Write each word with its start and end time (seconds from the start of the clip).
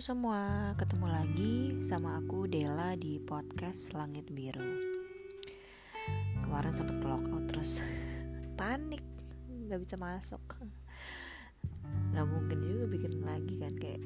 semua, 0.00 0.72
ketemu 0.80 1.12
lagi 1.12 1.76
sama 1.84 2.24
aku 2.24 2.48
Dela 2.48 2.96
di 2.96 3.20
podcast 3.20 3.92
Langit 3.92 4.32
Biru. 4.32 4.80
Kemarin 6.40 6.72
sempat 6.72 7.04
out 7.04 7.44
terus 7.52 7.84
panik, 8.58 9.04
nggak 9.44 9.76
bisa 9.84 10.00
masuk. 10.00 10.40
Gak 12.16 12.24
mungkin 12.24 12.64
juga 12.64 12.84
bikin 12.88 13.20
lagi 13.28 13.60
kan 13.60 13.76
kayak 13.76 14.00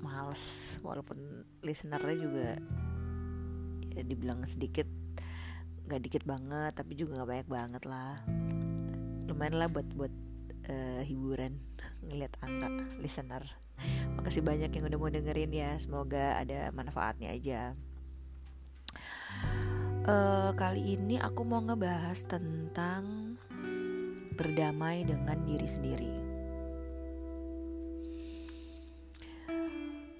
males, 0.00 0.80
walaupun 0.80 1.44
listenernya 1.60 2.16
juga 2.16 2.48
ya 3.92 4.00
dibilang 4.00 4.40
sedikit, 4.48 4.88
nggak 5.84 6.00
dikit 6.00 6.24
banget, 6.24 6.72
tapi 6.80 6.96
juga 6.96 7.20
nggak 7.20 7.28
banyak 7.28 7.48
banget 7.52 7.82
lah. 7.84 8.24
Lumayan 9.28 9.60
lah 9.60 9.68
buat 9.68 9.84
buat 9.92 10.14
uh, 10.64 11.04
hiburan 11.04 11.60
ngeliat 12.08 12.40
angka 12.40 12.72
listener 13.04 13.59
Makasih 14.18 14.42
banyak 14.44 14.70
yang 14.70 14.84
udah 14.86 14.98
mau 14.98 15.10
dengerin 15.10 15.52
ya. 15.52 15.72
Semoga 15.80 16.40
ada 16.40 16.72
manfaatnya 16.74 17.32
aja. 17.32 17.78
Uh, 20.00 20.50
kali 20.56 20.96
ini 20.96 21.20
aku 21.20 21.44
mau 21.44 21.60
ngebahas 21.60 22.24
tentang 22.24 23.36
berdamai 24.34 25.04
dengan 25.04 25.36
diri 25.44 25.68
sendiri. 25.68 26.14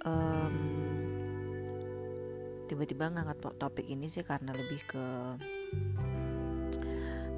Um, 0.05 0.57
tiba-tiba 2.69 3.13
ngangkat 3.13 3.57
topik 3.57 3.89
ini 3.89 4.09
sih 4.09 4.25
karena 4.25 4.57
lebih 4.57 4.81
ke 4.89 5.05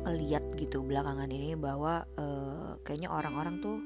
melihat 0.02 0.42
gitu 0.58 0.82
belakangan 0.82 1.30
ini 1.30 1.54
bahwa 1.54 2.02
uh, 2.18 2.74
kayaknya 2.82 3.10
orang-orang 3.10 3.62
tuh 3.62 3.78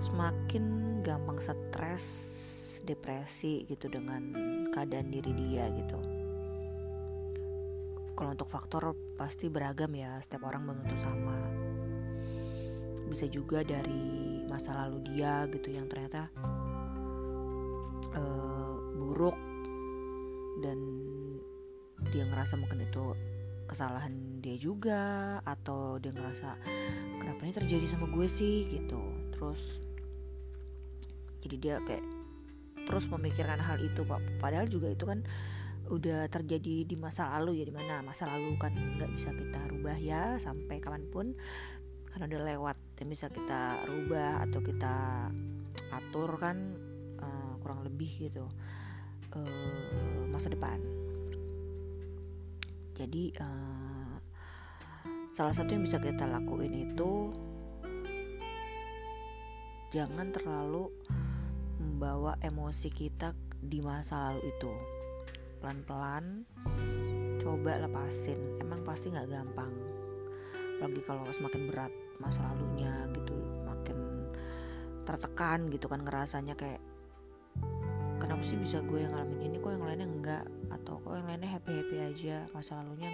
semakin 0.00 0.91
gampang 1.02 1.42
stres, 1.42 2.06
depresi 2.86 3.66
gitu 3.66 3.90
dengan 3.90 4.22
keadaan 4.70 5.10
diri 5.10 5.34
dia 5.34 5.66
gitu. 5.74 5.98
Kalau 8.14 8.30
untuk 8.32 8.46
faktor 8.46 8.94
pasti 9.18 9.50
beragam 9.50 9.90
ya, 9.98 10.22
setiap 10.22 10.46
orang 10.46 10.62
belum 10.62 10.78
tentu 10.86 10.96
sama. 11.02 11.38
Bisa 13.10 13.26
juga 13.26 13.66
dari 13.66 14.46
masa 14.46 14.78
lalu 14.78 15.02
dia 15.12 15.44
gitu 15.50 15.74
yang 15.74 15.90
ternyata 15.90 16.30
uh, 18.14 18.76
buruk 18.94 19.36
dan 20.62 20.78
dia 22.12 22.28
ngerasa 22.28 22.60
mungkin 22.60 22.84
itu 22.84 23.16
kesalahan 23.66 24.42
dia 24.44 24.60
juga 24.60 25.38
atau 25.48 25.96
dia 25.96 26.12
ngerasa 26.12 26.60
kenapa 27.16 27.40
ini 27.48 27.52
terjadi 27.56 27.86
sama 27.88 28.10
gue 28.12 28.28
sih 28.28 28.68
gitu 28.68 29.00
terus 29.32 29.80
jadi 31.42 31.56
dia 31.58 31.76
kayak 31.82 32.04
terus 32.86 33.10
memikirkan 33.10 33.58
hal 33.58 33.78
itu 33.82 34.06
pak. 34.06 34.22
Padahal 34.38 34.66
juga 34.70 34.90
itu 34.90 35.04
kan 35.06 35.26
udah 35.90 36.30
terjadi 36.30 36.86
di 36.86 36.96
masa 36.96 37.28
lalu 37.36 37.60
ya 37.60 37.64
di 37.68 37.74
mana 37.74 38.00
masa 38.00 38.30
lalu 38.30 38.54
kan 38.56 38.72
nggak 38.72 39.10
bisa 39.12 39.34
kita 39.34 39.68
rubah 39.68 39.98
ya 39.98 40.38
sampai 40.38 40.78
kapan 40.78 41.04
pun. 41.10 41.34
Karena 42.12 42.28
udah 42.28 42.40
lewat 42.56 42.76
yang 43.00 43.08
bisa 43.10 43.26
kita 43.32 43.82
rubah 43.88 44.44
atau 44.46 44.60
kita 44.62 44.94
atur 45.92 46.36
kan 46.38 46.56
uh, 47.20 47.54
kurang 47.60 47.84
lebih 47.84 48.30
gitu 48.30 48.46
uh, 49.36 50.22
masa 50.28 50.52
depan. 50.52 50.78
Jadi 52.92 53.32
uh, 53.40 54.14
salah 55.32 55.56
satu 55.56 55.72
yang 55.72 55.82
bisa 55.82 55.96
kita 55.96 56.28
lakuin 56.28 56.92
itu 56.92 57.32
jangan 59.92 60.28
terlalu 60.32 60.92
membawa 61.92 62.40
emosi 62.40 62.88
kita 62.88 63.36
di 63.60 63.84
masa 63.84 64.32
lalu 64.32 64.48
itu. 64.48 64.72
Pelan-pelan 65.60 66.48
coba 67.36 67.76
lepasin. 67.84 68.56
Emang 68.56 68.80
pasti 68.80 69.12
nggak 69.12 69.28
gampang. 69.28 69.70
Apalagi 70.80 71.04
kalau 71.04 71.28
semakin 71.28 71.68
berat 71.68 71.92
masa 72.18 72.40
lalunya 72.42 73.06
gitu 73.12 73.34
makin 73.66 73.98
tertekan 75.04 75.66
gitu 75.70 75.90
kan 75.90 76.02
ngerasanya 76.06 76.54
kayak 76.54 76.78
kenapa 78.22 78.46
sih 78.46 78.54
bisa 78.58 78.80
gue 78.82 79.04
yang 79.04 79.12
ngalamin 79.14 79.52
ini? 79.52 79.56
Kok 79.60 79.72
yang 79.76 79.84
lainnya 79.86 80.08
enggak 80.08 80.44
atau 80.72 80.98
kok 80.98 81.12
yang 81.12 81.28
lainnya 81.28 81.50
happy 81.52 81.70
happy 81.76 81.96
aja? 82.02 82.48
Masa 82.50 82.80
lalunya 82.82 83.12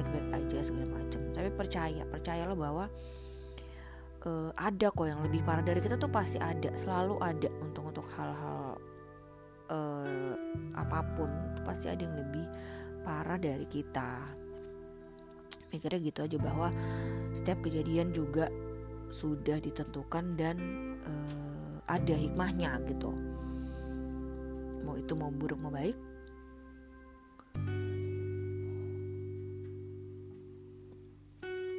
baik 0.00 0.08
baik 0.10 0.28
aja 0.34 0.58
segala 0.66 0.98
macam 0.98 1.20
tapi 1.30 1.48
percaya 1.52 2.02
percayalah 2.08 2.56
bahwa 2.58 2.90
uh, 4.26 4.50
ada 4.58 4.90
kok 4.90 5.06
yang 5.06 5.22
lebih 5.22 5.46
parah. 5.46 5.62
Dari 5.62 5.78
kita 5.78 5.94
tuh 5.94 6.10
pasti 6.10 6.42
ada 6.42 6.74
selalu 6.74 7.22
ada 7.22 7.48
hal-hal 8.16 8.80
uh, 9.68 10.32
apa 10.74 10.98
pun 11.14 11.30
pasti 11.62 11.92
ada 11.92 12.02
yang 12.02 12.16
lebih 12.16 12.46
parah 13.04 13.38
dari 13.38 13.66
kita. 13.68 14.34
Mikirnya 15.70 16.00
gitu 16.00 16.20
aja 16.24 16.38
bahwa 16.40 16.68
setiap 17.36 17.60
kejadian 17.62 18.10
juga 18.10 18.48
sudah 19.12 19.60
ditentukan 19.62 20.34
dan 20.34 20.56
uh, 21.04 21.78
ada 21.86 22.14
hikmahnya 22.14 22.82
gitu. 22.90 23.12
Mau 24.82 24.98
itu 24.98 25.12
mau 25.14 25.30
buruk 25.30 25.58
mau 25.60 25.70
baik. 25.70 25.98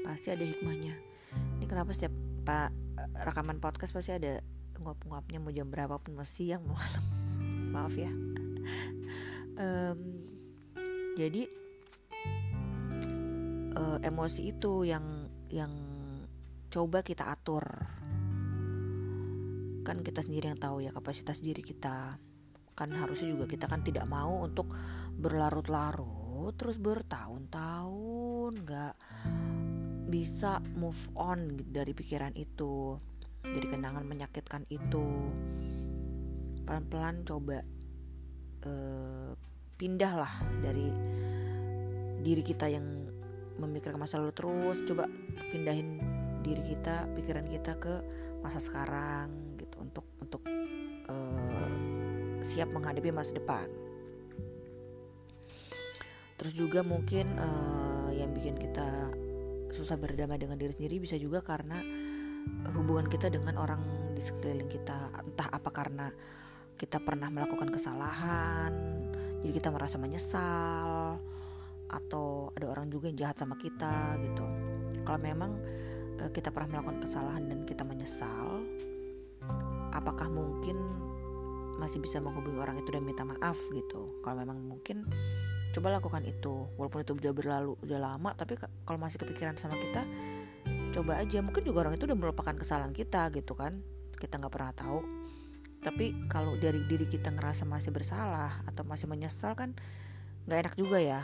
Pasti 0.07 0.31
ada 0.31 0.45
hikmahnya. 0.47 0.95
Ini 1.59 1.65
kenapa 1.67 1.91
setiap 1.91 2.15
pak 2.47 2.71
rekaman 3.27 3.59
podcast 3.59 3.91
pasti 3.91 4.15
ada 4.15 4.39
nguap-nguapnya 4.79 5.37
mau 5.41 5.51
jam 5.53 5.67
berapa 5.67 5.97
pun 5.99 6.15
mau 6.15 6.27
siang 6.27 6.63
mau 6.65 6.77
malam. 6.77 7.03
Maaf 7.73 7.95
ya. 7.97 8.11
Um, 9.57 9.99
jadi 11.17 11.49
uh, 13.73 13.97
emosi 14.05 14.53
itu 14.53 14.85
yang 14.85 15.29
yang 15.49 15.73
coba 16.69 17.01
kita 17.01 17.33
atur. 17.33 17.65
Kan 19.81 20.03
kita 20.03 20.21
sendiri 20.21 20.51
yang 20.51 20.59
tahu 20.59 20.85
ya 20.85 20.91
kapasitas 20.93 21.41
diri 21.41 21.65
kita. 21.65 22.19
Kan 22.77 22.89
harusnya 22.93 23.33
juga 23.33 23.49
kita 23.49 23.65
kan 23.65 23.81
tidak 23.81 24.05
mau 24.05 24.45
untuk 24.45 24.69
berlarut-larut 25.17 26.53
terus 26.53 26.77
bertahun-tahun 26.77 28.51
nggak 28.61 28.95
bisa 30.07 30.63
move 30.77 31.11
on 31.19 31.59
dari 31.67 31.91
pikiran 31.91 32.31
itu 32.39 32.95
dari 33.53 33.67
kenangan 33.67 34.03
menyakitkan 34.03 34.63
itu. 34.67 35.05
Pelan-pelan 36.67 37.23
coba 37.23 37.63
uh, 38.67 39.31
pindahlah 39.79 40.31
dari 40.59 40.91
diri 42.25 42.43
kita 42.43 42.67
yang 42.67 43.07
memikirkan 43.61 44.01
masa 44.01 44.19
lalu 44.19 44.33
terus. 44.35 44.77
Coba 44.83 45.07
pindahin 45.53 46.01
diri 46.43 46.63
kita 46.75 47.07
pikiran 47.15 47.47
kita 47.47 47.75
ke 47.79 47.93
masa 48.39 48.59
sekarang 48.61 49.59
gitu 49.59 49.75
untuk 49.83 50.05
untuk 50.21 50.41
uh, 51.07 51.71
siap 52.43 52.71
menghadapi 52.71 53.11
masa 53.11 53.35
depan. 53.35 53.67
Terus 56.37 56.53
juga 56.53 56.85
mungkin 56.85 57.33
uh, 57.41 58.13
yang 58.13 58.29
bikin 58.31 58.61
kita 58.61 59.09
susah 59.73 59.97
berdamai 59.97 60.37
dengan 60.39 60.55
diri 60.55 60.71
sendiri 60.73 61.01
bisa 61.01 61.17
juga 61.17 61.41
karena 61.41 61.81
hubungan 62.75 63.07
kita 63.07 63.31
dengan 63.31 63.57
orang 63.57 63.81
di 64.13 64.21
sekeliling 64.21 64.69
kita 64.69 65.13
entah 65.23 65.49
apa 65.49 65.69
karena 65.69 66.07
kita 66.77 67.01
pernah 67.01 67.29
melakukan 67.29 67.69
kesalahan 67.73 68.73
jadi 69.41 69.51
kita 69.63 69.69
merasa 69.69 69.95
menyesal 70.01 71.21
atau 71.87 72.51
ada 72.51 72.67
orang 72.67 72.91
juga 72.91 73.07
yang 73.07 73.27
jahat 73.27 73.39
sama 73.39 73.55
kita 73.55 74.19
gitu. 74.19 74.43
Kalau 75.07 75.19
memang 75.23 75.55
uh, 76.19 76.29
kita 76.33 76.51
pernah 76.51 76.77
melakukan 76.77 76.99
kesalahan 76.99 77.47
dan 77.47 77.63
kita 77.63 77.87
menyesal 77.87 78.65
apakah 79.95 80.27
mungkin 80.27 80.75
masih 81.79 82.01
bisa 82.01 82.17
menghubungi 82.19 82.59
orang 82.59 82.81
itu 82.81 82.89
dan 82.91 83.07
minta 83.07 83.23
maaf 83.23 83.55
gitu? 83.71 84.19
Kalau 84.19 84.35
memang 84.35 84.59
mungkin 84.59 85.07
coba 85.71 85.95
lakukan 85.95 86.27
itu. 86.27 86.67
Walaupun 86.75 87.07
itu 87.07 87.13
udah 87.15 87.33
berlalu 87.33 87.73
udah 87.85 87.99
lama 88.01 88.35
tapi 88.35 88.59
kalau 88.59 88.99
masih 88.99 89.21
kepikiran 89.21 89.55
sama 89.55 89.79
kita 89.79 90.03
coba 90.97 91.21
aja. 91.21 91.45
Mungkin 91.45 91.61
juga 91.61 91.85
orang 91.85 91.93
itu 91.93 92.09
udah 92.09 92.17
melupakan 92.17 92.57
kesalahan 92.57 92.89
kita 92.89 93.29
gitu 93.37 93.53
kan. 93.53 93.85
Kita 94.17 94.41
nggak 94.41 94.49
pernah 94.49 94.73
tahu. 94.73 95.05
Tapi 95.85 96.25
kalau 96.25 96.57
dari 96.57 96.81
diri 96.89 97.05
kita 97.05 97.29
ngerasa 97.29 97.69
masih 97.69 97.93
bersalah 97.93 98.65
atau 98.65 98.81
masih 98.81 99.05
menyesal 99.05 99.53
kan 99.53 99.77
nggak 100.49 100.57
enak 100.65 100.73
juga 100.73 100.97
ya. 100.97 101.21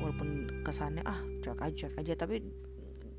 Walaupun 0.00 0.62
kesannya 0.64 1.04
ah 1.04 1.20
cuek 1.44 1.60
aja 1.60 1.76
cuek 1.76 1.94
aja. 2.00 2.12
Tapi 2.16 2.40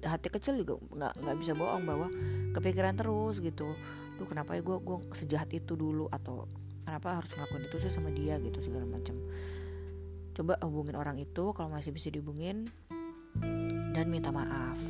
hati 0.02 0.28
kecil 0.34 0.58
juga 0.66 0.82
nggak 0.82 1.14
nggak 1.22 1.38
bisa 1.38 1.54
bohong 1.54 1.86
bahwa 1.86 2.10
kepikiran 2.58 2.98
terus 2.98 3.38
gitu. 3.38 3.78
Duh 4.18 4.26
kenapa 4.26 4.58
ya 4.58 4.66
gue 4.66 4.82
gue 4.82 4.98
sejahat 5.14 5.54
itu 5.54 5.78
dulu 5.78 6.10
atau 6.10 6.50
kenapa 6.90 7.22
harus 7.22 7.38
ngelakuin 7.38 7.70
itu 7.70 7.78
sih 7.86 7.94
sama 7.94 8.10
dia? 8.10 8.42
gitu 8.42 8.66
segala 8.66 8.90
macam. 8.90 9.14
Coba 10.34 10.58
hubungin 10.66 10.98
orang 10.98 11.22
itu 11.22 11.54
kalau 11.54 11.70
masih 11.70 11.94
bisa 11.94 12.10
dihubungin 12.10 12.66
dan 13.94 14.06
minta 14.10 14.30
maaf 14.34 14.82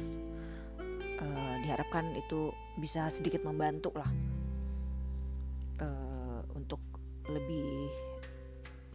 uh, 1.21 1.55
diharapkan 1.61 2.13
itu 2.17 2.53
bisa 2.77 3.09
sedikit 3.09 3.41
membantu 3.45 3.93
lah 3.97 4.09
uh, 5.81 6.41
untuk 6.53 6.81
lebih 7.27 7.91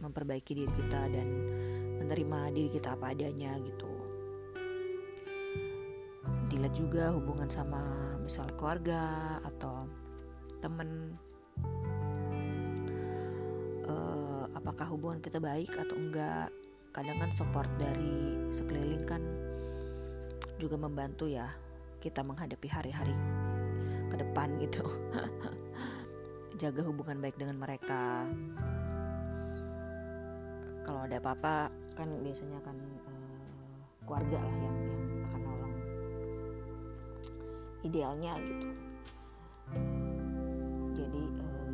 memperbaiki 0.03 0.51
diri 0.57 0.71
kita 0.73 1.07
dan 1.11 1.27
menerima 2.03 2.39
diri 2.51 2.69
kita 2.73 2.99
apa 2.99 3.15
adanya 3.15 3.55
gitu. 3.63 3.87
Dilihat 6.51 6.75
juga 6.75 7.15
hubungan 7.15 7.47
sama 7.47 7.81
misal 8.19 8.51
keluarga 8.59 9.39
atau 9.47 9.87
temen. 10.59 11.15
Uh, 13.83 14.47
apakah 14.55 14.87
hubungan 14.91 15.19
kita 15.19 15.43
baik 15.43 15.71
atau 15.75 15.95
enggak 15.99 16.47
kadang 16.93 17.19
kan 17.19 17.31
support 17.35 17.67
dari 17.81 18.47
sekeliling 18.53 19.03
kan 19.03 19.19
juga 20.61 20.77
membantu 20.79 21.27
ya 21.27 21.51
kita 22.03 22.19
menghadapi 22.19 22.67
hari-hari 22.67 23.15
ke 24.11 24.15
depan 24.19 24.59
gitu. 24.59 24.83
Jaga 26.61 26.83
hubungan 26.83 27.23
baik 27.23 27.39
dengan 27.39 27.55
mereka. 27.55 28.27
Kalau 30.83 31.07
ada 31.07 31.15
apa-apa 31.23 31.71
kan 31.95 32.11
biasanya 32.19 32.59
kan 32.59 32.75
uh, 33.07 33.47
keluarga 34.03 34.43
lah 34.43 34.57
yang 34.59 34.77
yang 34.83 35.23
akan 35.31 35.41
nolong. 35.47 35.75
Idealnya 37.87 38.33
gitu. 38.43 38.67
Jadi 40.99 41.23
eh, 41.39 41.67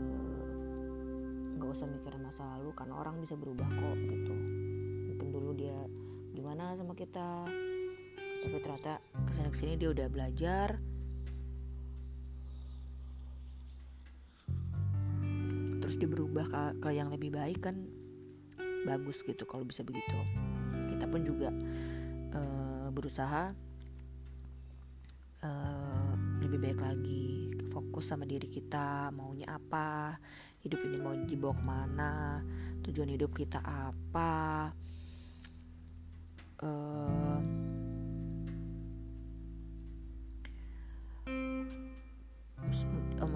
nggak 1.57 1.69
uh, 1.69 1.73
usah 1.73 1.89
mikirin 1.89 2.21
masa 2.21 2.45
lalu 2.53 2.69
karena 2.77 3.01
orang 3.01 3.17
bisa 3.17 3.33
berubah 3.33 3.65
kok 3.65 3.97
gitu. 3.97 4.35
Mungkin 5.09 5.27
dulu 5.33 5.57
dia 5.57 5.75
gimana 6.37 6.77
sama 6.77 6.93
kita 6.93 7.49
tapi 8.39 8.55
ternyata 8.63 8.99
ke 9.29 9.33
sini 9.37 9.49
ke 9.53 9.57
sini 9.61 9.73
dia 9.77 9.89
udah 9.93 10.07
belajar. 10.09 10.81
Terus 15.79 15.95
dia 16.01 16.09
berubah 16.09 16.45
ke, 16.49 16.61
ke 16.81 16.89
yang 16.97 17.13
lebih 17.13 17.29
baik 17.29 17.61
kan 17.69 17.77
bagus 18.89 19.21
gitu 19.21 19.45
kalau 19.45 19.61
bisa 19.61 19.85
begitu. 19.85 20.17
Kita 20.89 21.05
pun 21.05 21.21
juga 21.21 21.53
uh, 22.33 22.89
berusaha 22.89 23.53
uh, 25.45 26.11
lebih 26.41 26.59
baik 26.59 26.79
lagi 26.81 27.53
fokus 27.69 28.09
sama 28.09 28.25
diri 28.25 28.49
kita 28.49 29.13
maunya 29.13 29.45
apa 29.45 30.17
hidup 30.65 30.81
ini 30.89 30.97
mau 30.97 31.13
dibawa 31.13 31.53
ke 31.55 31.63
mana 31.63 32.11
tujuan 32.83 33.13
hidup 33.13 33.31
kita 33.37 33.61
apa 33.61 34.73
uh, 36.65 37.28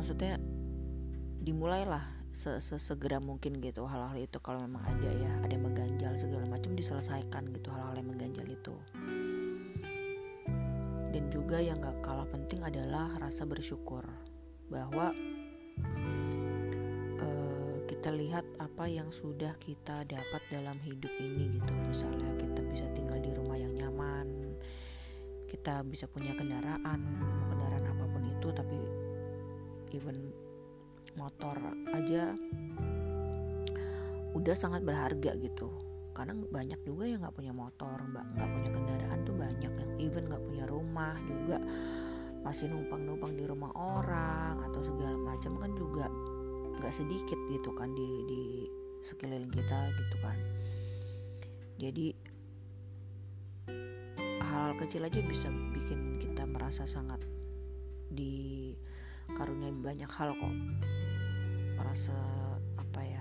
maksudnya 0.03 0.35
dimulailah 1.47 2.03
sesegera 2.35 3.23
mungkin 3.23 3.63
gitu 3.63 3.87
hal-hal 3.87 4.19
itu 4.19 4.35
kalau 4.43 4.59
memang 4.59 4.83
ada 4.83 5.07
ya 5.15 5.31
ada 5.39 5.55
yang 5.55 5.63
mengganjal 5.63 6.11
segala 6.19 6.43
macam 6.43 6.75
diselesaikan 6.75 7.47
gitu 7.55 7.71
hal-hal 7.71 7.95
yang 7.95 8.11
mengganjal 8.11 8.43
itu. 8.51 8.75
Dan 11.07 11.23
juga 11.31 11.63
yang 11.63 11.79
gak 11.79 12.03
kalah 12.03 12.27
penting 12.27 12.67
adalah 12.67 13.15
rasa 13.15 13.47
bersyukur 13.47 14.03
bahwa 14.67 15.15
uh, 17.23 17.75
kita 17.87 18.11
lihat 18.11 18.43
apa 18.59 18.91
yang 18.91 19.07
sudah 19.07 19.55
kita 19.63 20.03
dapat 20.03 20.43
dalam 20.51 20.83
hidup 20.83 21.15
ini 21.15 21.47
gitu. 21.63 21.71
Misalnya 21.87 22.27
kita 22.43 22.59
bisa 22.67 22.83
tinggal 22.91 23.23
di 23.23 23.31
rumah 23.31 23.55
yang 23.55 23.71
nyaman 23.71 24.59
kita 25.47 25.79
bisa 25.85 26.09
punya 26.09 26.33
kendaraan 26.33 26.99
kendaraan 27.45 27.85
apa 27.85 28.05
pun 28.09 28.25
itu 28.25 28.49
tapi 28.51 28.73
even 29.93 30.33
motor 31.13 31.55
aja 31.93 32.33
udah 34.33 34.55
sangat 34.57 34.81
berharga 34.81 35.37
gitu. 35.37 35.69
Karena 36.13 36.37
banyak 36.37 36.81
juga 36.85 37.09
yang 37.09 37.25
nggak 37.25 37.33
punya 37.37 37.53
motor 37.53 37.97
nggak 38.09 38.49
punya 38.49 38.69
kendaraan 38.69 39.19
tuh 39.25 39.33
banyak 39.33 39.73
yang 39.73 39.91
even 40.01 40.29
nggak 40.29 40.43
punya 40.45 40.65
rumah 40.69 41.17
juga. 41.25 41.57
Masih 42.43 42.67
numpang-numpang 42.69 43.33
di 43.39 43.47
rumah 43.47 43.71
orang 43.77 44.61
atau 44.67 44.83
segala 44.83 45.15
macam 45.15 45.57
kan 45.57 45.71
juga 45.73 46.05
nggak 46.81 46.93
sedikit 46.93 47.39
gitu 47.49 47.71
kan 47.73 47.93
di 47.95 48.09
di 48.27 48.41
sekeliling 49.05 49.49
kita 49.49 49.89
gitu 49.95 50.17
kan. 50.21 50.37
Jadi 51.81 52.13
hal-hal 54.43 54.77
kecil 54.77 55.01
aja 55.01 55.17
bisa 55.25 55.49
bikin 55.49 56.21
kita 56.21 56.45
merasa 56.45 56.85
sangat 56.85 57.25
di 58.13 58.62
karunia 59.43 59.75
banyak 59.75 60.07
hal 60.07 60.39
kok. 60.39 60.55
Merasa 61.75 62.15
apa 62.79 63.01
ya 63.03 63.19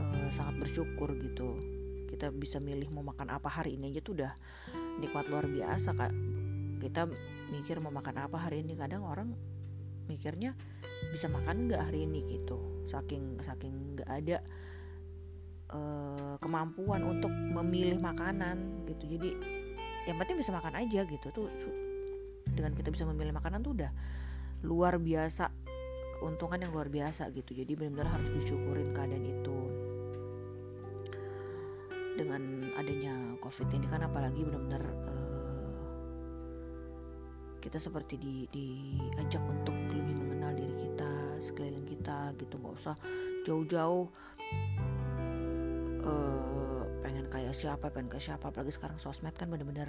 uh, 0.00 0.28
sangat 0.32 0.64
bersyukur 0.64 1.12
gitu. 1.20 1.60
Kita 2.08 2.32
bisa 2.32 2.56
milih 2.56 2.88
mau 2.88 3.04
makan 3.04 3.28
apa 3.28 3.52
hari 3.52 3.76
ini 3.76 3.92
aja 3.92 4.00
tuh 4.00 4.16
udah 4.16 4.32
nikmat 4.96 5.28
luar 5.28 5.44
biasa 5.44 5.92
kak. 5.92 6.12
Kita 6.80 7.04
mikir 7.52 7.84
mau 7.84 7.92
makan 7.92 8.16
apa 8.16 8.48
hari 8.48 8.64
ini. 8.64 8.72
Kadang 8.80 9.04
orang 9.04 9.36
mikirnya 10.08 10.56
bisa 11.12 11.28
makan 11.28 11.68
nggak 11.68 11.84
hari 11.84 12.08
ini 12.08 12.24
gitu. 12.32 12.88
Saking 12.88 13.44
saking 13.44 14.00
nggak 14.00 14.08
ada 14.08 14.40
uh, 15.76 16.40
kemampuan 16.40 17.04
untuk 17.04 17.28
memilih 17.28 18.00
makanan 18.00 18.88
gitu. 18.88 19.04
Jadi 19.04 19.36
yang 20.08 20.16
penting 20.16 20.40
bisa 20.40 20.56
makan 20.56 20.80
aja 20.80 21.04
gitu 21.04 21.28
tuh 21.28 21.52
dengan 22.52 22.72
kita 22.76 22.88
bisa 22.92 23.04
memilih 23.08 23.34
makanan 23.36 23.64
tuh 23.64 23.72
udah 23.76 23.92
luar 24.64 24.98
biasa 24.98 25.50
keuntungan 26.18 26.58
yang 26.58 26.72
luar 26.74 26.90
biasa 26.90 27.30
gitu. 27.30 27.54
Jadi 27.54 27.78
benar-benar 27.78 28.18
harus 28.18 28.28
disyukurin 28.34 28.90
keadaan 28.90 29.24
itu. 29.24 29.58
Dengan 32.18 32.66
adanya 32.74 33.14
covid 33.38 33.70
ini 33.70 33.86
kan 33.86 34.02
apalagi 34.02 34.42
benar-benar 34.42 34.82
uh, 35.06 35.78
kita 37.62 37.78
seperti 37.78 38.18
di 38.18 38.34
diajak 38.50 39.42
untuk 39.46 39.74
lebih 39.94 40.26
mengenal 40.26 40.50
diri 40.58 40.74
kita 40.74 41.38
sekeliling 41.38 41.86
kita 41.86 42.34
gitu. 42.34 42.58
Nggak 42.58 42.74
usah 42.74 42.96
jauh-jauh 43.46 44.10
uh, 46.02 46.57
pengen 47.08 47.24
kayak 47.32 47.56
siapa 47.56 47.88
pengen 47.88 48.12
kayak 48.12 48.24
siapa. 48.28 48.52
Apalagi 48.52 48.76
sekarang 48.76 49.00
sosmed 49.00 49.32
kan 49.32 49.48
benar-benar 49.48 49.88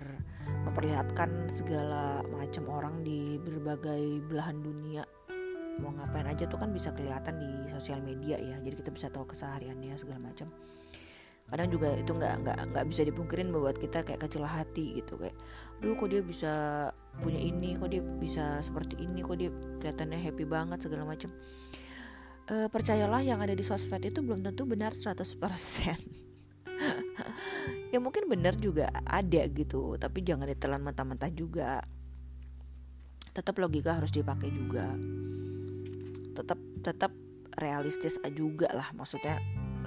memperlihatkan 0.64 1.52
segala 1.52 2.24
macam 2.32 2.72
orang 2.72 3.04
di 3.04 3.36
berbagai 3.44 4.24
belahan 4.32 4.64
dunia. 4.64 5.04
Mau 5.84 5.92
ngapain 5.92 6.32
aja 6.32 6.48
tuh 6.48 6.56
kan 6.56 6.72
bisa 6.72 6.96
kelihatan 6.96 7.36
di 7.44 7.52
sosial 7.76 8.00
media 8.00 8.40
ya. 8.40 8.56
Jadi 8.64 8.80
kita 8.80 8.96
bisa 8.96 9.12
tahu 9.12 9.28
kesehariannya 9.28 10.00
segala 10.00 10.32
macam. 10.32 10.48
Kadang 11.52 11.68
juga 11.68 11.92
itu 12.00 12.12
nggak 12.16 12.34
nggak 12.40 12.58
nggak 12.72 12.86
bisa 12.88 13.02
dipungkirin 13.04 13.52
membuat 13.52 13.76
kita 13.76 14.08
kayak 14.08 14.24
kecil 14.24 14.48
hati 14.48 15.04
gitu. 15.04 15.20
Kayak 15.20 15.36
duh 15.84 16.00
kok 16.00 16.08
dia 16.08 16.24
bisa 16.24 16.54
punya 17.20 17.42
ini 17.44 17.76
kok 17.76 17.92
dia 17.92 18.00
bisa 18.00 18.64
seperti 18.64 18.96
ini 19.04 19.20
kok 19.20 19.36
dia 19.36 19.52
kelihatannya 19.84 20.20
happy 20.24 20.48
banget 20.48 20.88
segala 20.88 21.04
macam. 21.04 21.36
E, 22.48 22.72
percayalah 22.72 23.22
yang 23.22 23.44
ada 23.44 23.52
di 23.52 23.62
sosmed 23.62 24.02
itu 24.08 24.24
belum 24.24 24.42
tentu 24.42 24.64
benar 24.66 24.96
100% 24.96 25.20
ya 27.94 27.98
mungkin 28.02 28.28
benar 28.30 28.56
juga 28.58 28.90
ada 29.06 29.42
gitu 29.50 29.96
tapi 29.98 30.22
jangan 30.22 30.48
ditelan 30.50 30.82
mentah-mentah 30.84 31.32
juga. 31.34 31.84
Tetap 33.30 33.56
logika 33.62 33.96
harus 33.96 34.12
dipakai 34.12 34.50
juga. 34.52 34.90
Tetap 36.36 36.60
tetap 36.84 37.12
realistis 37.60 38.16
juga 38.32 38.72
lah 38.72 38.90
maksudnya 38.96 39.36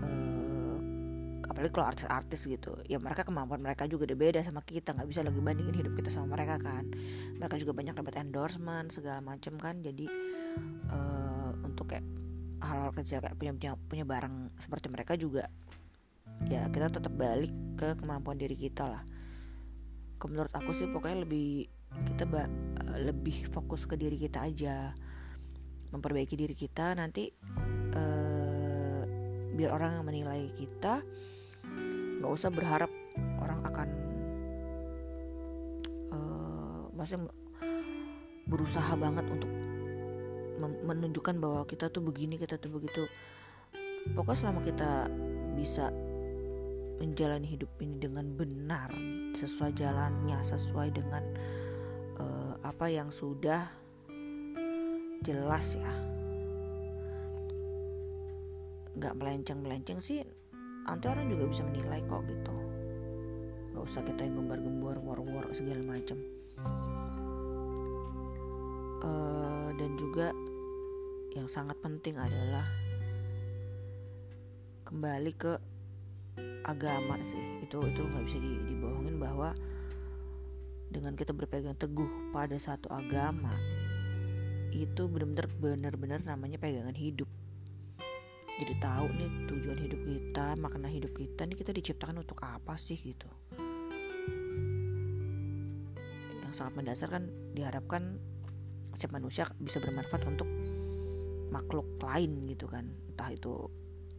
uh, 0.04 0.76
apalagi 1.48 1.72
kalau 1.72 1.88
artis-artis 1.88 2.48
gitu. 2.48 2.76
Ya 2.86 2.96
mereka 3.00 3.24
kemampuan 3.24 3.60
mereka 3.60 3.88
juga 3.88 4.08
udah 4.08 4.18
beda 4.18 4.40
sama 4.44 4.60
kita 4.64 4.94
nggak 4.96 5.08
bisa 5.08 5.20
lagi 5.24 5.40
bandingin 5.40 5.76
hidup 5.76 5.92
kita 5.98 6.08
sama 6.12 6.38
mereka 6.38 6.60
kan. 6.60 6.88
Mereka 7.40 7.60
juga 7.60 7.72
banyak 7.76 7.94
dapat 7.96 8.14
endorsement 8.20 8.88
segala 8.92 9.20
macam 9.20 9.56
kan. 9.60 9.80
Jadi 9.80 10.06
uh, 10.92 11.50
untuk 11.64 11.92
kayak 11.92 12.04
hal-hal 12.62 12.94
kecil 12.94 13.18
kayak 13.18 13.36
punya 13.36 13.52
punya 13.52 13.72
punya 13.74 14.04
barang 14.06 14.34
seperti 14.62 14.86
mereka 14.86 15.18
juga 15.18 15.50
ya 16.50 16.66
kita 16.72 16.88
tetap 16.90 17.12
balik 17.14 17.52
ke 17.78 17.94
kemampuan 17.98 18.38
diri 18.38 18.56
kita 18.56 18.88
lah. 18.88 19.02
Menurut 20.22 20.54
aku 20.54 20.70
sih 20.70 20.86
pokoknya 20.86 21.26
lebih 21.26 21.66
kita 22.06 22.24
uh, 22.30 22.46
lebih 23.02 23.50
fokus 23.50 23.84
ke 23.84 23.98
diri 23.98 24.16
kita 24.16 24.46
aja. 24.46 24.94
Memperbaiki 25.92 26.38
diri 26.38 26.56
kita 26.56 26.96
nanti 26.96 27.28
uh, 27.92 29.02
biar 29.52 29.70
orang 29.76 30.00
yang 30.00 30.06
menilai 30.08 30.48
kita 30.56 31.04
nggak 32.22 32.32
usah 32.32 32.48
berharap 32.54 32.88
orang 33.42 33.60
akan 33.66 33.88
uh, 36.14 36.82
maksudnya 36.94 37.28
berusaha 38.46 38.94
banget 38.94 39.26
untuk 39.26 39.50
menunjukkan 40.62 41.42
bahwa 41.42 41.66
kita 41.66 41.90
tuh 41.90 42.02
begini 42.06 42.38
kita 42.38 42.56
tuh 42.56 42.70
begitu. 42.70 43.10
Pokoknya 44.14 44.38
selama 44.46 44.60
kita 44.62 45.10
bisa 45.54 45.90
menjalani 47.00 47.48
hidup 47.48 47.70
ini 47.80 47.96
dengan 47.96 48.32
benar 48.36 48.92
sesuai 49.32 49.72
jalannya 49.76 50.38
sesuai 50.44 50.88
dengan 50.92 51.24
uh, 52.20 52.54
apa 52.60 52.86
yang 52.90 53.08
sudah 53.08 53.68
jelas 55.22 55.78
ya. 55.78 55.94
Nggak 58.92 59.14
melenceng 59.16 59.60
melenceng 59.64 59.98
sih 60.02 60.20
nanti 60.82 61.06
orang 61.06 61.30
juga 61.30 61.44
bisa 61.48 61.62
menilai 61.64 62.00
kok 62.10 62.26
gitu. 62.26 62.54
Nggak 63.72 63.84
usah 63.88 64.02
kita 64.04 64.20
yang 64.28 64.34
gembar-gembor 64.42 64.96
war-war 65.00 65.48
segala 65.56 65.80
macam 65.96 66.20
uh, 69.02 69.68
dan 69.74 69.90
juga 69.98 70.30
yang 71.34 71.48
sangat 71.50 71.76
penting 71.80 72.16
adalah 72.16 72.64
kembali 74.86 75.32
ke 75.34 75.52
agama 76.64 77.18
sih. 77.22 77.40
Itu 77.62 77.82
itu 77.86 78.02
nggak 78.02 78.24
bisa 78.26 78.38
dibohongin 78.40 79.16
bahwa 79.18 79.54
dengan 80.92 81.16
kita 81.16 81.32
berpegang 81.32 81.74
teguh 81.74 82.32
pada 82.36 82.54
satu 82.60 82.92
agama 82.92 83.56
itu 84.72 85.08
benar-benar 85.08 85.48
benar-benar 85.60 86.20
namanya 86.24 86.60
pegangan 86.60 86.96
hidup. 86.96 87.28
Jadi 88.60 88.74
tahu 88.78 89.06
nih 89.16 89.30
tujuan 89.48 89.78
hidup 89.80 90.00
kita 90.04 90.46
makna 90.60 90.88
hidup 90.92 91.12
kita 91.16 91.48
nih 91.48 91.56
kita 91.56 91.72
diciptakan 91.72 92.20
untuk 92.20 92.38
apa 92.44 92.76
sih 92.76 93.00
gitu. 93.00 93.28
Yang 96.44 96.52
sangat 96.60 96.72
mendasar 96.76 97.08
kan 97.08 97.24
diharapkan 97.56 98.20
setiap 98.92 99.16
manusia 99.16 99.48
bisa 99.56 99.80
bermanfaat 99.80 100.28
untuk 100.28 100.48
makhluk 101.48 101.88
lain 102.00 102.44
gitu 102.48 102.68
kan. 102.68 102.92
Entah 103.12 103.32
itu 103.32 103.68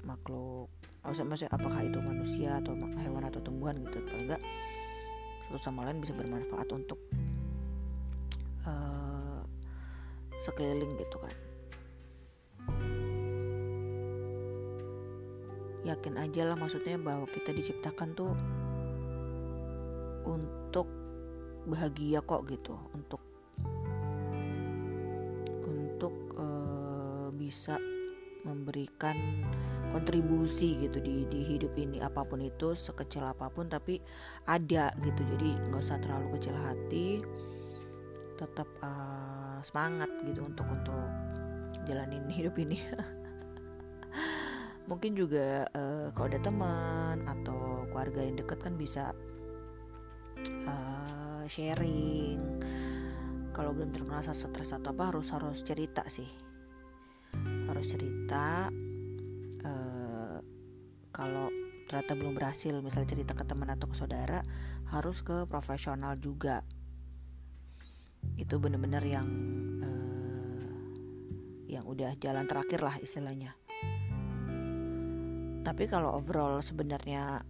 makhluk 0.06 0.70
maksudnya 1.04 1.52
apakah 1.52 1.84
itu 1.84 2.00
manusia 2.00 2.64
atau 2.64 2.74
hewan 2.96 3.28
atau 3.28 3.44
tumbuhan 3.44 3.76
gitu 3.84 4.00
paling 4.08 4.32
enggak 4.32 4.42
satu 5.44 5.60
sama 5.60 5.84
lain 5.84 6.00
bisa 6.00 6.16
bermanfaat 6.16 6.66
untuk 6.72 6.98
uh, 8.64 9.44
sekeliling 10.40 10.96
gitu 10.98 11.20
kan. 11.20 11.36
Yakin 15.84 16.16
aja 16.16 16.48
lah 16.48 16.56
maksudnya 16.56 16.96
bahwa 16.96 17.28
kita 17.28 17.52
diciptakan 17.52 18.16
tuh 18.16 18.32
untuk 20.24 20.88
bahagia 21.68 22.24
kok 22.24 22.48
gitu 22.48 22.80
untuk 22.96 23.20
untuk 25.68 26.16
uh, 26.40 27.28
bisa 27.36 27.76
memberikan 28.48 29.16
kontribusi 29.94 30.90
gitu 30.90 30.98
di 30.98 31.30
di 31.30 31.46
hidup 31.46 31.78
ini 31.78 32.02
apa 32.02 32.26
pun 32.26 32.42
itu 32.42 32.74
sekecil 32.74 33.30
apa 33.30 33.54
pun 33.54 33.70
tapi 33.70 34.02
ada 34.50 34.90
gitu. 35.06 35.22
Jadi 35.38 35.54
nggak 35.70 35.82
usah 35.86 36.02
terlalu 36.02 36.34
kecil 36.36 36.58
hati 36.58 37.22
tetap 38.34 38.66
uh, 38.82 39.62
semangat 39.62 40.10
gitu 40.26 40.42
untuk 40.42 40.66
untuk 40.66 41.08
jalanin 41.86 42.26
hidup 42.38 42.58
ini. 42.58 42.82
Mungkin 44.90 45.16
juga 45.16 45.70
uh, 45.72 46.12
kalau 46.12 46.28
ada 46.28 46.42
teman 46.44 47.24
atau 47.24 47.88
keluarga 47.94 48.20
yang 48.20 48.36
dekat 48.36 48.60
kan 48.60 48.74
bisa 48.76 49.14
uh, 50.68 51.46
sharing. 51.46 52.42
Kalau 53.54 53.70
belum 53.70 53.94
terasa 53.94 54.34
stres 54.34 54.74
atau 54.74 54.98
apa 54.98 55.14
harus 55.14 55.30
harus 55.30 55.62
cerita 55.62 56.02
sih. 56.10 56.28
Harus 57.70 57.94
cerita 57.94 58.68
uh, 59.64 60.38
kalau 61.14 61.48
ternyata 61.88 62.16
belum 62.16 62.34
berhasil 62.34 62.74
misalnya 62.80 63.12
cerita 63.12 63.34
ke 63.36 63.44
teman 63.44 63.70
atau 63.70 63.92
ke 63.92 63.96
saudara 63.96 64.42
harus 64.92 65.22
ke 65.22 65.46
profesional 65.48 66.16
juga. 66.20 66.64
Itu 68.40 68.58
bener-bener 68.58 69.04
yang 69.04 69.28
uh, 69.84 70.74
yang 71.68 71.84
udah 71.88 72.16
jalan 72.20 72.48
terakhir 72.48 72.80
lah 72.84 72.96
istilahnya. 73.00 73.56
Tapi 75.64 75.84
kalau 75.88 76.20
overall 76.20 76.60
sebenarnya 76.60 77.44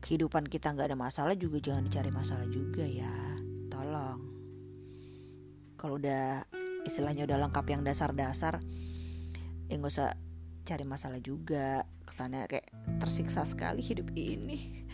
kehidupan 0.00 0.48
kita 0.48 0.72
nggak 0.72 0.94
ada 0.94 0.98
masalah 0.98 1.34
juga 1.36 1.60
jangan 1.60 1.84
dicari 1.84 2.10
masalah 2.12 2.48
juga 2.48 2.84
ya. 2.84 3.12
Tolong. 3.68 4.20
Kalau 5.78 6.00
udah 6.00 6.42
istilahnya 6.88 7.28
udah 7.28 7.38
lengkap 7.48 7.66
yang 7.68 7.82
dasar-dasar 7.84 8.64
ya 9.68 9.74
nggak 9.76 9.92
usah 9.92 10.16
cari 10.68 10.84
masalah 10.84 11.20
juga. 11.24 11.88
Kesannya 12.04 12.44
kayak 12.44 12.68
tersiksa 13.00 13.48
sekali 13.48 13.80
hidup 13.80 14.12
ini. 14.12 14.84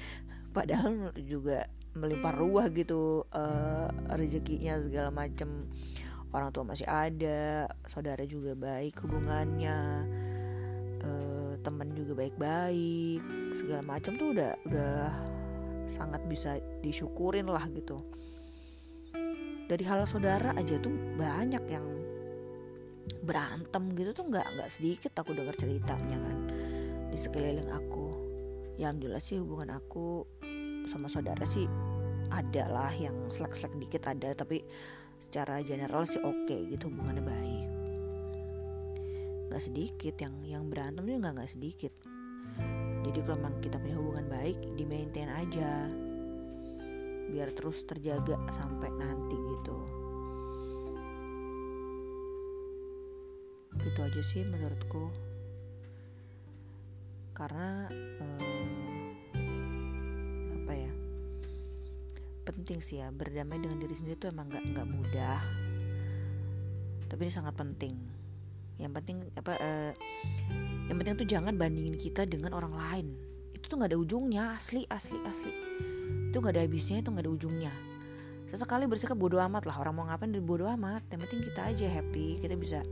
Padahal 0.56 1.10
juga 1.18 1.66
melimpah 1.98 2.34
ruah 2.34 2.66
gitu 2.70 3.26
uh, 3.34 3.90
rezekinya 4.14 4.78
segala 4.78 5.10
macem. 5.10 5.66
Orang 6.30 6.50
tua 6.50 6.66
masih 6.66 6.86
ada 6.86 7.70
saudara 7.86 8.26
juga 8.26 8.58
baik 8.58 9.02
hubungannya 9.06 9.78
uh, 11.02 11.54
temen 11.62 11.94
juga 11.94 12.18
baik-baik 12.18 13.22
segala 13.54 13.82
macam 13.86 14.18
tuh 14.18 14.34
udah 14.34 14.52
udah 14.66 15.14
sangat 15.86 16.22
bisa 16.26 16.58
disyukurin 16.82 17.46
lah 17.46 17.62
gitu. 17.70 18.02
Dari 19.70 19.84
hal 19.86 20.10
saudara 20.10 20.52
aja 20.58 20.76
tuh 20.82 20.92
banyak 21.14 21.64
yang 21.70 21.93
berantem 23.24 23.96
gitu 23.96 24.12
tuh 24.12 24.28
nggak 24.28 24.46
nggak 24.60 24.70
sedikit 24.70 25.12
aku 25.16 25.32
dengar 25.32 25.56
ceritanya 25.56 26.20
kan 26.20 26.38
di 27.08 27.18
sekeliling 27.18 27.72
aku. 27.72 28.06
Ya 28.76 28.92
alhamdulillah 28.92 29.22
sih 29.24 29.40
hubungan 29.40 29.72
aku 29.72 30.28
sama 30.84 31.08
saudara 31.08 31.48
sih 31.48 31.64
ada 32.28 32.68
lah 32.68 32.92
yang 32.92 33.16
selek-selek 33.32 33.72
dikit 33.80 34.04
ada 34.04 34.36
tapi 34.36 34.60
secara 35.16 35.64
general 35.64 36.04
sih 36.04 36.20
oke 36.20 36.44
okay, 36.44 36.68
gitu 36.68 36.92
hubungannya 36.92 37.24
baik. 37.24 37.68
Nggak 39.48 39.62
sedikit 39.64 40.14
yang 40.20 40.34
yang 40.44 40.64
berantem 40.68 41.08
juga 41.08 41.32
nggak 41.32 41.50
sedikit. 41.50 41.94
Jadi 43.04 43.18
kalau 43.24 43.36
memang 43.40 43.56
kita 43.60 43.76
punya 43.80 43.96
hubungan 44.00 44.26
baik 44.28 44.58
di 44.76 44.84
maintain 44.84 45.32
aja. 45.32 45.88
Biar 47.32 47.50
terus 47.56 47.82
terjaga 47.88 48.36
sampai 48.52 48.92
nanti 48.94 49.34
gitu 49.34 50.03
itu 53.82 53.98
aja 53.98 54.20
sih 54.22 54.46
menurutku. 54.46 55.10
Karena 57.34 57.90
eh, 58.22 59.08
apa 60.54 60.72
ya 60.78 60.92
penting 62.46 62.78
sih 62.78 63.02
ya 63.02 63.10
berdamai 63.10 63.58
dengan 63.58 63.82
diri 63.82 63.94
sendiri 63.96 64.14
itu 64.14 64.30
emang 64.30 64.46
nggak 64.46 64.64
nggak 64.70 64.86
mudah. 64.86 65.40
Tapi 67.10 67.20
ini 67.26 67.32
sangat 67.34 67.58
penting. 67.58 67.98
Yang 68.78 68.92
penting 69.02 69.16
apa 69.34 69.52
eh, 69.58 69.92
yang 70.86 70.96
penting 71.00 71.14
tuh 71.18 71.28
jangan 71.28 71.54
bandingin 71.58 71.98
kita 71.98 72.22
dengan 72.28 72.54
orang 72.54 72.74
lain. 72.76 73.06
Itu 73.56 73.66
tuh 73.66 73.76
nggak 73.82 73.90
ada 73.90 73.98
ujungnya 73.98 74.42
asli 74.54 74.86
asli 74.86 75.18
asli. 75.26 75.52
Itu 76.30 76.38
nggak 76.38 76.54
ada 76.54 76.62
habisnya 76.62 77.02
itu 77.02 77.10
nggak 77.10 77.24
ada 77.26 77.32
ujungnya. 77.34 77.72
Sesekali 78.50 78.86
bersikap 78.86 79.18
bodoh 79.18 79.42
amat 79.42 79.66
lah 79.66 79.74
orang 79.82 79.94
mau 79.98 80.04
ngapain 80.06 80.30
dari 80.30 80.44
bodoh 80.44 80.70
amat. 80.78 81.02
Yang 81.10 81.20
penting 81.26 81.40
kita 81.50 81.60
aja 81.74 81.86
happy 81.90 82.38
kita 82.38 82.54
bisa 82.54 82.86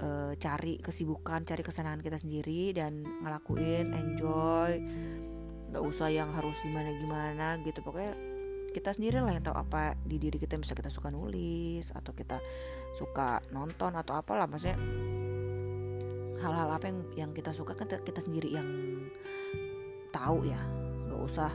uh, 0.00 0.32
cari 0.36 0.80
kesibukan 0.80 1.44
cari 1.44 1.62
kesenangan 1.62 2.00
kita 2.00 2.18
sendiri 2.18 2.74
dan 2.74 3.04
ngelakuin 3.04 3.92
enjoy. 3.94 4.80
Nggak 5.70 5.84
usah 5.86 6.10
yang 6.10 6.34
harus 6.34 6.58
gimana 6.64 6.90
gimana 6.96 7.46
gitu. 7.62 7.84
Pokoknya 7.84 8.16
kita 8.70 8.94
sendiri 8.94 9.18
lah 9.22 9.34
yang 9.34 9.42
tahu 9.42 9.56
apa 9.58 9.98
di 10.06 10.16
diri 10.18 10.38
kita 10.38 10.54
bisa 10.58 10.74
kita 10.74 10.90
suka 10.90 11.10
nulis 11.10 11.90
atau 11.90 12.14
kita 12.14 12.38
suka 12.94 13.44
nonton 13.54 13.94
atau 13.94 14.18
apalah. 14.18 14.50
Maksudnya 14.50 14.78
hal-hal 16.40 16.68
apa 16.72 16.84
yang 16.88 16.98
yang 17.14 17.30
kita 17.36 17.52
suka 17.52 17.76
kan 17.76 17.86
kita 17.86 18.20
sendiri 18.24 18.50
yang 18.50 18.68
tahu 20.10 20.48
ya. 20.48 20.60
Nggak 21.06 21.20
usah 21.22 21.50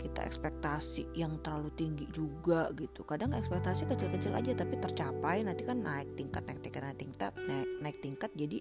kita 0.00 0.24
ekspektasi 0.24 1.12
yang 1.12 1.36
terlalu 1.44 1.68
tinggi 1.76 2.08
juga 2.08 2.72
gitu. 2.72 3.04
Kadang 3.04 3.36
ekspektasi 3.36 3.84
kecil-kecil 3.84 4.32
aja 4.32 4.56
tapi 4.56 4.80
tercapai 4.80 5.44
nanti 5.44 5.68
kan 5.68 5.84
naik 5.84 6.08
tingkat 6.16 6.40
naik 6.48 6.64
tingkat 6.64 6.82
naik 6.82 6.96
tingkat 6.96 7.32
naik, 7.44 7.68
naik 7.84 7.98
tingkat 8.00 8.30
jadi 8.32 8.58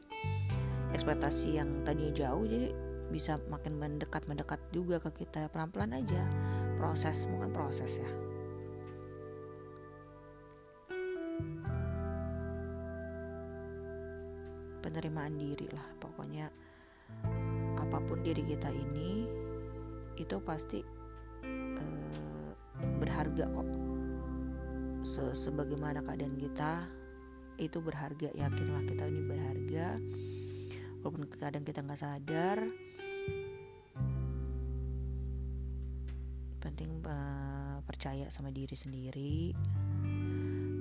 ekspektasi 0.91 1.55
yang 1.55 1.87
tadinya 1.87 2.11
jauh 2.11 2.43
jadi 2.43 2.75
bisa 3.09 3.39
makin 3.47 3.79
mendekat 3.79 4.27
mendekat 4.27 4.59
juga 4.75 4.99
ke 4.99 5.23
kita. 5.23 5.47
Pelan-pelan 5.49 5.95
aja 5.95 6.27
proses 6.75 7.25
mungkin 7.31 7.55
proses 7.55 8.03
ya. 8.03 8.11
Penerimaan 14.83 15.39
diri 15.39 15.67
lah 15.71 15.87
pokoknya 16.03 16.51
apa 17.79 17.97
pun 18.03 18.19
diri 18.21 18.43
kita 18.43 18.69
ini 18.69 19.27
itu 20.19 20.35
pasti 20.43 20.98
berharga 23.09 23.49
kok. 23.49 23.69
Se 25.01 25.23
sebagaimana 25.33 26.05
keadaan 26.05 26.37
kita 26.37 26.85
itu 27.57 27.81
berharga. 27.81 28.29
Yakinlah 28.37 28.85
kita 28.85 29.03
ini 29.09 29.21
berharga. 29.25 29.97
Walaupun 31.01 31.25
kadang 31.41 31.65
kita 31.65 31.81
nggak 31.81 31.97
sadar 31.97 32.61
penting 36.59 37.01
uh, 37.07 37.81
percaya 37.81 38.29
sama 38.29 38.53
diri 38.53 38.77
sendiri. 38.77 39.57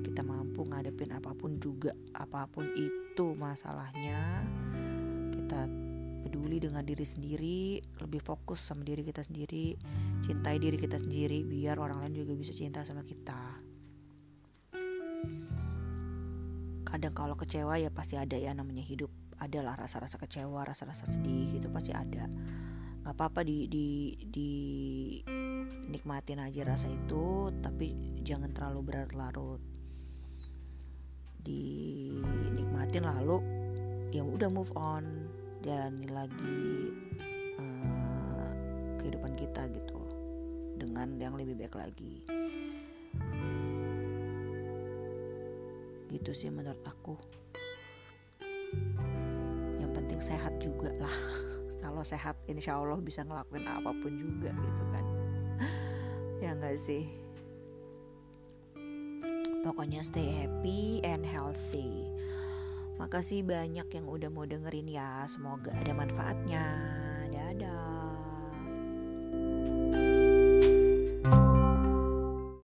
Kita 0.05 0.21
mampu 0.21 0.69
ngadepin 0.69 1.17
apa 1.17 1.33
pun 1.33 1.57
juga 1.57 1.97
apa 2.13 2.45
pun 2.45 2.69
itu 2.77 3.33
masalahnya. 3.41 4.45
Kita 5.33 5.65
peduli 6.29 6.61
dengan 6.61 6.85
diri 6.85 7.09
sendiri 7.09 7.81
lebih 8.05 8.21
fokus 8.21 8.61
sama 8.61 8.85
diri 8.85 9.01
kita 9.01 9.25
sendiri 9.25 9.81
cintai 10.25 10.57
diri 10.59 10.79
kita 10.79 10.99
sendiri 10.99 11.47
biar 11.47 11.79
orang 11.79 12.03
lain 12.03 12.25
juga 12.25 12.33
bisa 12.35 12.53
cinta 12.55 12.83
sama 12.83 13.03
kita. 13.07 13.63
Kadang 16.89 17.15
kalau 17.15 17.37
kecewa 17.37 17.77
ya 17.77 17.93
pasti 17.93 18.17
ada 18.17 18.35
ya 18.35 18.57
namanya 18.57 18.83
hidup. 18.83 19.13
Adalah 19.39 19.79
rasa-rasa 19.79 20.19
kecewa 20.19 20.67
rasa-rasa 20.67 21.07
sedih 21.07 21.61
gitu 21.61 21.71
pasti 21.71 21.95
ada. 21.95 22.27
Nggak 23.05 23.15
apa-apa 23.15 23.47
di 23.47 23.71
di 23.71 23.87
di 24.19 24.51
nikmatin 25.89 26.45
aja 26.45 26.69
rasa 26.69 26.87
itu 26.93 27.49
tapi 27.65 27.97
jangan 28.21 28.53
terlalu 28.53 28.93
berlarut 28.93 29.61
dinikmatin 31.41 33.09
lalu 33.09 33.41
ya 34.13 34.21
udah 34.21 34.53
move 34.53 34.69
on 34.77 35.05
jalani 35.65 36.07
lagi 36.13 36.93
uh, 37.57 38.53
kehidupan 39.01 39.33
kita 39.33 39.65
gitu 39.73 39.88
dengan 40.79 41.19
yang 41.19 41.35
lebih 41.35 41.59
baik 41.59 41.75
lagi. 41.75 42.23
Gitu 46.09 46.31
sih 46.33 46.49
menurut 46.49 46.81
aku. 46.87 47.19
Yang 49.83 49.93
penting 49.93 50.21
sehat 50.23 50.55
juga 50.63 50.95
lah. 50.97 51.17
Kalau 51.83 52.03
sehat 52.07 52.39
insya 52.47 52.79
Allah 52.79 53.03
bisa 53.03 53.27
ngelakuin 53.27 53.67
apa 53.67 53.91
pun 53.91 54.15
juga 54.15 54.55
gitu 54.55 54.85
kan. 54.95 55.05
Ya 56.39 56.55
enggak 56.55 56.79
sih? 56.79 57.11
Pokoknya 59.67 60.07
stay 60.07 60.31
happy 60.31 61.03
and 61.03 61.27
healthy. 61.27 62.07
Makasih 62.95 63.43
banyak 63.43 63.91
yang 63.91 64.07
udah 64.07 64.31
mau 64.31 64.47
dengerin 64.47 64.87
ya. 64.87 65.27
Semoga 65.27 65.75
ada 65.75 65.91
manfaatnya 65.99 66.98